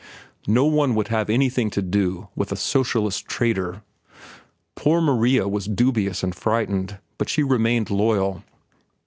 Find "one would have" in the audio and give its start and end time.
0.65-1.29